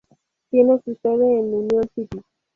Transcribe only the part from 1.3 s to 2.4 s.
en Union City.